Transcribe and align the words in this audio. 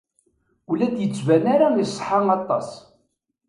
Ur 0.69 0.75
la 0.77 0.87
d-yettban 0.93 1.43
ara 1.53 1.67
iṣeḥḥa 1.83 2.19
aṭas. 2.37 2.69